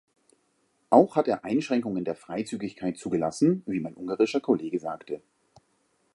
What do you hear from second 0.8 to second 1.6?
Auch hat er